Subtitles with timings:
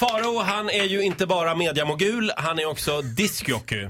[0.00, 3.88] Farao, han är ju inte bara mediamogul, han är också diskjockey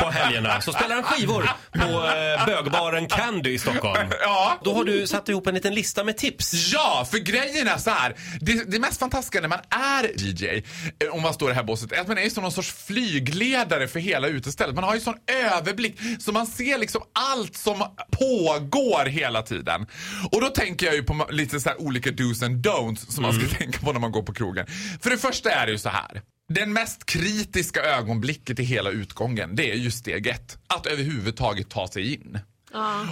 [0.00, 0.60] på helgerna.
[0.60, 4.08] Så spelar han skivor på eh, bögbaren Candy i Stockholm.
[4.20, 4.60] Ja.
[4.64, 6.72] Då har du satt ihop en liten lista med tips.
[6.72, 8.14] Ja, för grejen är så här.
[8.40, 10.62] Det, det mest fantastiska när man är DJ,
[11.04, 12.72] eh, om man står i det här båset, är att man är som någon sorts
[12.72, 14.74] flygledare för hela utestället.
[14.74, 19.86] Man har ju sån överblick så man ser liksom allt som pågår hela tiden.
[20.32, 23.32] Och då tänker jag ju på lite så här olika do's and don'ts som man
[23.32, 24.66] ska tänka på när man går på krogen.
[25.02, 26.22] För det första är det ju så här.
[26.48, 30.58] Den mest kritiska ögonblicket i hela utgången, det är ju steg ett.
[30.66, 32.38] Att överhuvudtaget ta sig in.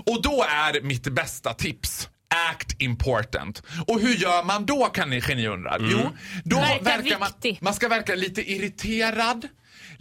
[0.07, 2.09] Och då är mitt bästa tips
[2.51, 3.63] Act important.
[3.87, 5.79] Och hur gör man då kan ni geni undrar?
[5.81, 5.99] Jo,
[6.45, 7.59] då Verka verkar man, viktig.
[7.63, 9.49] man ska verka lite irriterad,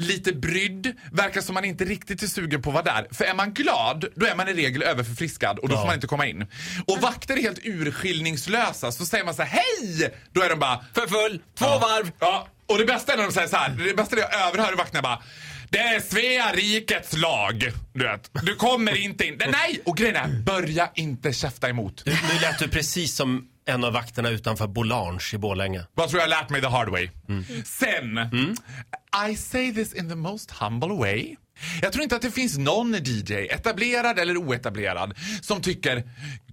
[0.02, 3.08] lite brydd, verkar som man inte riktigt är sugen på att vara där.
[3.12, 6.08] För är man glad, då är man i regel överförfriskad och då får man inte
[6.08, 6.42] komma in.
[6.88, 9.50] Och vakter är helt urskillningslösa, så säger man så här,
[9.80, 10.14] hej!
[10.32, 11.80] Då är de bara, För full, två Ja.
[11.80, 12.12] varv.
[12.20, 13.70] Ja, och det bästa är när de säger så här.
[13.70, 15.22] Det bästa är jag överhör vakterna bara.
[15.70, 17.72] Det är Svea rikets lag.
[17.94, 18.30] Du vet.
[18.44, 19.38] Du kommer inte in.
[19.52, 19.82] Nej!
[19.86, 22.04] Och grejen är, börja inte käfta emot.
[22.06, 25.86] Nu lät du precis som en av vakterna utanför Bolange i Borlänge.
[25.94, 27.10] Vad tror jag har lärt mig the hard way?
[27.66, 28.18] Sen,
[29.30, 31.36] I say this in the most humble way.
[31.82, 36.04] Jag tror inte att det finns någon DJ, etablerad eller oetablerad, som tycker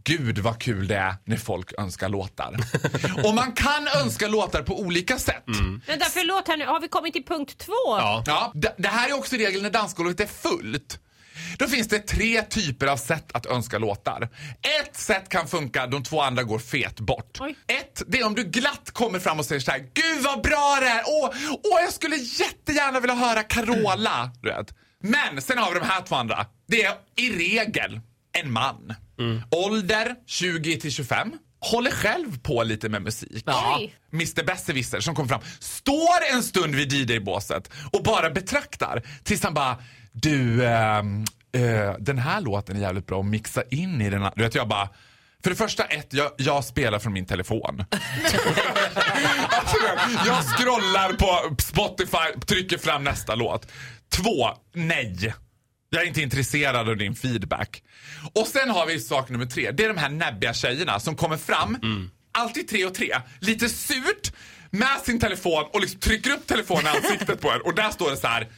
[0.05, 2.57] Gud vad kul det är när folk önskar låtar.
[3.25, 5.45] Och man kan önska låtar på olika sätt.
[5.87, 6.67] Vänta, förlåt här nu.
[6.67, 7.73] Har vi kommit till punkt två?
[7.87, 8.23] Ja.
[8.27, 10.99] Ja, det, det här är också regeln när dansgolvet är fullt.
[11.59, 14.29] Då finns det tre typer av sätt att önska låtar.
[14.83, 17.39] Ett sätt kan funka, de två andra går fet bort.
[17.41, 17.57] Oj.
[17.67, 20.79] Ett, det är om du glatt kommer fram och säger så här: Gud vad bra
[20.81, 21.03] det är!
[21.07, 24.31] Åh, åh jag skulle jättegärna vilja höra Carola.
[24.43, 24.75] Du vet.
[25.03, 26.47] Men sen har vi de här två andra.
[26.69, 28.01] Det är i regel
[28.33, 28.95] en man.
[29.51, 31.33] Ålder 20 till 25.
[31.61, 33.45] Håller själv på lite med musik.
[33.77, 33.95] Oj.
[34.13, 39.55] Mr Besserwisser som kommer fram, står en stund vid DJ-båset och bara betraktar tills han
[39.55, 39.77] bara,
[40.13, 44.33] du, ehm, eh, den här låten är jävligt bra att mixa in i den här.
[44.37, 44.89] Du vet, jag bara,
[45.43, 47.85] för det första, ett, jag, jag spelar från min telefon.
[49.49, 49.77] alltså,
[50.27, 53.69] jag scrollar på Spotify, trycker fram nästa låt.
[54.13, 55.35] Två, nej.
[55.91, 57.83] Jag är inte intresserad av din feedback.
[58.35, 59.71] Och sen har vi sak nummer tre.
[59.71, 61.79] Det är de här näbbiga tjejerna som kommer fram,
[62.33, 64.33] alltid tre och tre, lite surt
[64.71, 68.11] med sin telefon och liksom trycker upp telefonen i ansiktet på en och där står
[68.11, 68.49] det så här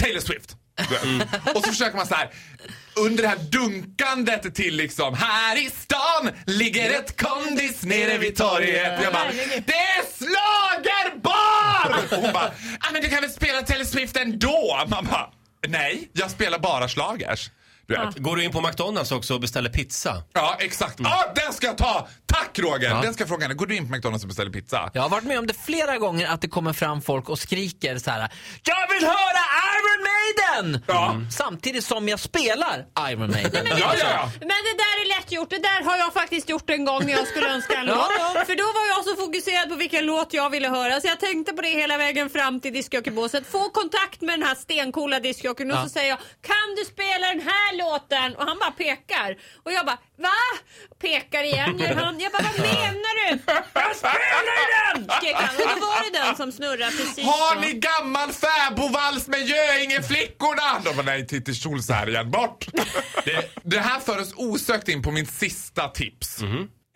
[0.00, 0.56] Taylor Swift.
[1.02, 1.28] Mm.
[1.54, 2.30] Och så försöker man så här
[2.94, 9.00] under det här dunkandet till liksom här i stan ligger ett kondis nere vid torget.
[9.02, 9.30] Jag bara,
[9.66, 11.98] det är slagerbar!
[12.12, 14.84] Och hon bara, ah, men du kan väl spela Taylor Swift ändå?
[14.88, 15.30] Man bara,
[15.68, 17.50] nej, jag spelar bara slagers.
[17.88, 18.16] Du vet.
[18.18, 20.22] Går du in på McDonalds också och beställer pizza?
[20.32, 20.94] Ja, exakt.
[20.98, 22.08] Ja, den ska jag ta!
[22.26, 23.02] Tack Roger!
[23.02, 23.54] Den ska jag fråga henne.
[23.54, 24.90] Går du in på McDonalds och beställer pizza?
[24.94, 27.98] Jag har varit med om det flera gånger att det kommer fram folk och skriker
[27.98, 28.20] så här.
[28.62, 29.42] Jag vill höra
[29.74, 30.82] Iron Maiden!
[30.86, 31.10] Ja.
[31.10, 31.30] Mm.
[31.30, 33.66] Samtidigt som jag spelar Iron Maiden.
[33.68, 34.30] Men, Ja, ja, ja.
[34.40, 35.50] men det där är lätt gjort.
[35.50, 38.34] Det där har jag faktiskt gjort en gång när jag skulle önska en Ja, låt.
[38.36, 38.44] ja.
[38.46, 41.52] För då var jag så fokuserad på vilken låt jag ville höra så jag tänkte
[41.52, 43.46] på det hela vägen fram till discjockeybåset.
[43.46, 45.82] Få kontakt med den här stencoola discjockeyn och Ja.
[45.82, 48.36] så säger jag Kan du spela den här låten?
[48.36, 49.36] Och han bara pekar.
[49.64, 50.40] Och jag bara Va?
[51.00, 51.78] Pekar igen.
[51.78, 52.20] Gör han.
[52.20, 53.38] Jag bara vad menar du?
[53.74, 55.04] Jag spelar den!
[55.04, 55.56] Skrek han.
[55.56, 60.80] Och då var det den som snurrade precis Har ni gammal fäbodvals med Göinge-flickorna?
[60.84, 62.30] De bara, nej, Titti Schultz här igen.
[62.30, 62.66] Bort!
[63.24, 66.38] det, det här för oss osökt in på min sista tips.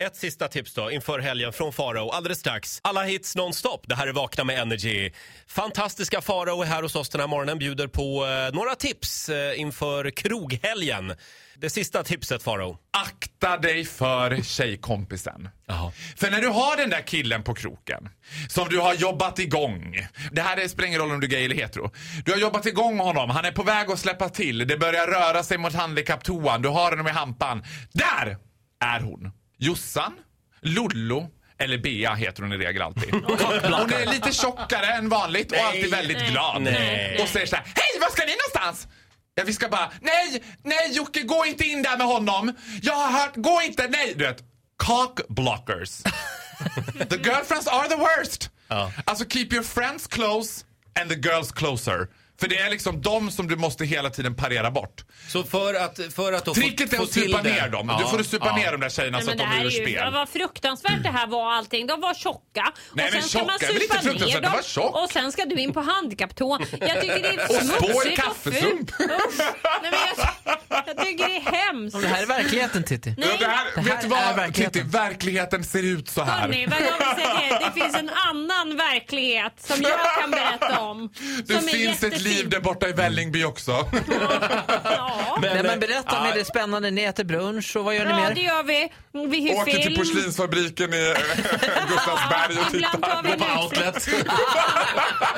[0.02, 2.80] Ett sista tips då inför helgen från Farao alldeles strax.
[2.84, 3.84] Alla hits nonstop.
[3.88, 5.10] Det här är Vakna med Energy.
[5.46, 7.58] Fantastiska Farao är här hos oss den här morgonen.
[7.58, 11.14] Bjuder på eh, några tips eh, inför kroghelgen.
[11.56, 12.76] Det sista tipset Farao.
[13.06, 15.48] Akta dig för tjejkompisen.
[15.66, 15.92] Jaha.
[16.16, 18.08] För när du har den där killen på kroken
[18.48, 19.96] som du har jobbat igång.
[20.32, 21.90] Det här är- spelar ingen roll om du är gay eller hetero.
[22.24, 24.58] Du har jobbat igång honom, han är på väg att släppa till.
[24.68, 27.64] Det börjar röra sig mot handikapptoan, du har honom i hampan.
[27.92, 28.36] Där
[28.84, 29.32] är hon!
[29.62, 30.12] Jossan,
[30.60, 33.14] Lollo eller Bea heter hon i regel alltid.
[33.14, 36.62] Hon är lite tjockare än vanligt och alltid väldigt glad.
[36.62, 37.18] Nej.
[37.22, 38.88] Och säger så här: Hej, var ska ni någonstans?
[39.34, 42.52] Ja, vi ska bara, nej, nej Jocke, gå inte in där med honom.
[42.82, 44.14] Jag har hört, gå inte, nej.
[44.16, 44.42] Du vet,
[44.76, 46.02] cock blockers.
[47.08, 48.50] the girlfriends are the worst.
[48.68, 48.92] Ja.
[49.04, 50.64] Alltså keep your friends close
[51.00, 52.08] and the girls closer.
[52.42, 55.04] För det är liksom de som du måste hela tiden parera bort.
[55.28, 57.88] Så för att, för att Tricket är att supa det- ner dem.
[57.88, 58.56] Ja, Du får supa ja.
[58.56, 60.12] ner de där tjejerna Nej, så men att det de är ur är spel.
[60.12, 61.86] vad fruktansvärt det här var allting.
[61.86, 62.72] De var tjocka.
[62.92, 64.52] Nej, och men sen ska man tjocka är väl inte supa ner dem.
[64.52, 64.96] var tjock.
[65.02, 66.58] Och sen ska du in på handikapptå.
[66.80, 68.90] Jag tycker det är Och i smutsigt och fult.
[69.00, 69.38] Usch.
[69.82, 72.00] Nej, men jag, jag tycker det är hemskt.
[72.02, 73.14] Det här är verkligheten Titti.
[73.18, 74.82] Ja, det här, Det här vet du vad, är verkligheten.
[74.82, 74.96] Titti?
[74.96, 76.40] Verkligheten ser ut så här.
[76.40, 80.80] Hörni, vad jag vill säga är, det finns en annan verklighet som jag kan berätta
[80.80, 81.12] om.
[81.46, 82.31] Det som är finns ett jättefin.
[82.34, 83.72] Liv där borta i Vällingby också.
[84.84, 85.38] Ja.
[85.42, 86.90] Nej, eh, men berätta om ja, är det spännande.
[86.90, 88.34] Ni äter brunch och vad gör ni Ja, mer?
[88.34, 88.88] det gör vi.
[89.28, 91.14] Vi hyr Åker till porslinsfabriken i
[91.88, 93.56] Gustavsberg och Ibland tar vi tittar.
[93.56, 94.08] På outlet.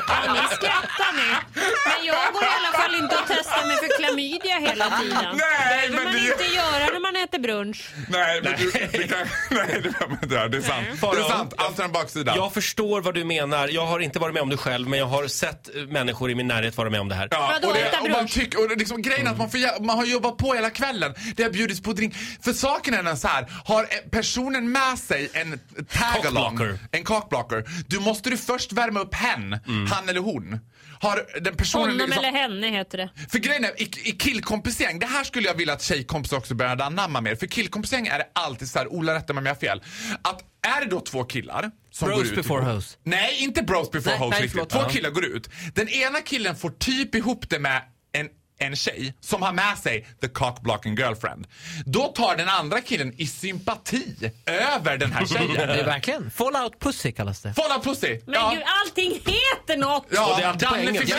[0.08, 1.60] Ja, ni skrattar nu.
[1.86, 5.18] Men jag går i alla fall inte och testar mig för klamydia hela tiden.
[5.32, 7.88] Nej, det behöver men man det- inte göra när man äter brunch.
[8.08, 9.18] Nej, men du, det kan,
[9.50, 10.48] nej, det behöver man inte göra.
[10.48, 10.86] Det är sant.
[10.92, 11.54] Det Farao, är sant.
[11.56, 12.32] Allt har en baksida.
[12.36, 13.68] Jag förstår vad du menar.
[13.68, 16.34] Jag har inte varit med om det själv, men jag har sett eh, människor i
[16.34, 17.28] min närhet vara med om det här.
[17.30, 20.04] Ja, och, det, och man tycker, och liksom, grejen är att man, får, man har
[20.04, 21.14] jobbat på hela kvällen.
[21.36, 22.14] Det har bjudits på drink.
[22.40, 27.64] För saken är den så här, har eh, personen med sig en tag-along, en cockblocker,
[27.86, 29.58] du måste du först värma upp hen,
[29.90, 30.58] han eller hon.
[31.00, 33.10] Har den personen Honom liksom, eller henne heter det.
[33.30, 36.84] För grejen är, i, i killkompisgäng, det här skulle jag vilja att tjejkompisar också började
[36.84, 37.34] anamma mer.
[37.34, 39.82] För killkompisgäng är det alltid så här, Ola rätta mig om jag har fel.
[40.22, 40.40] Att
[40.76, 42.98] är det då två killar som Bros går ut before hoes.
[43.04, 44.52] Nej, inte bros before hoes nej, riktigt.
[44.52, 44.70] förlåt.
[44.70, 44.88] Två Ja.
[44.88, 45.48] killar går ut.
[45.74, 47.82] Den ena killen får typ ihop det med
[48.12, 51.46] en en tjej som har med sig the cockblocking girlfriend.
[51.86, 55.86] Då tar den andra killen i sympati över den här Det är tjejen.
[55.86, 56.30] verkligen.
[56.30, 57.54] Fallout pussy kallas det.
[57.54, 58.20] Fall out pussy!
[58.26, 58.50] Men ja.
[58.54, 60.06] gud, allting heter något!
[60.10, 61.14] ja, på Danne fick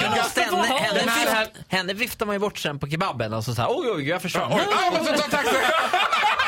[0.50, 3.56] få Henne, henne, den här- henne, viftar man ju bort sen på kebaben och så
[3.56, 4.54] såhär oj oj jag försvann.
[4.54, 5.50] Oj, ah, jag måste ta en taxi!
[5.51, 6.44] Vill du ha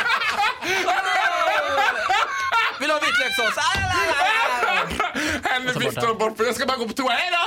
[3.27, 3.63] vitlökssås?
[5.43, 6.07] Henne så viftar borta.
[6.07, 7.11] de bort för jag ska bara gå på toa.
[7.11, 7.37] Hej då!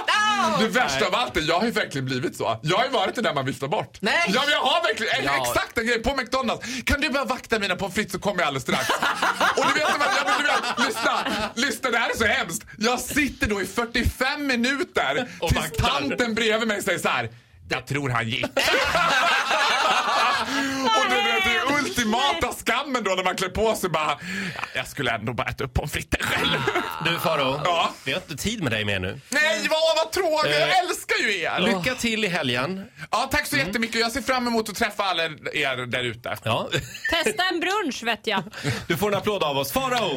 [0.62, 2.60] Det värsta av allt är, jag har ju verkligen blivit så.
[2.62, 3.98] Jag har ju varit det där man viftar bort.
[4.00, 4.24] Nej.
[4.28, 5.42] Ja jag har verkligen, en, Ja.
[5.50, 6.66] exakt en grej på McDonalds.
[6.84, 8.88] Kan du bara vakta mina pommes frites så kommer jag alldeles strax.
[9.56, 11.24] Och du vet, vad, jag, men du vet, lyssna,
[11.54, 12.62] lyssna det här är så hemskt.
[12.78, 15.88] Jag sitter då i 45 minuter Och tills vaktar.
[15.88, 17.30] tanten bredvid mig säger så här.
[17.68, 18.44] Jag tror han gick.
[20.84, 22.52] Och du vet, det är ultimata
[22.90, 24.18] skammen då när man klär på sig bara,
[24.56, 26.60] "Ja, jag skulle ändå bara äta upp pommes fritesen själv.
[27.04, 27.90] Du Faro, Ja.
[28.04, 29.20] vi har inte tid med dig mer nu.
[29.28, 30.52] Nej, vad, vad tråkigt!
[30.52, 31.60] Jag Eh, älskar ju er!
[31.60, 32.84] Lycka till i helgen.
[33.10, 34.00] Ja, tack så jättemycket.
[34.00, 36.36] Jag ser fram emot att träffa alla er där ute.
[36.44, 36.68] Ja.
[37.10, 38.42] Testa en brunch vet jag.
[38.86, 39.72] Du får en applåd av oss.
[39.72, 40.16] Farao!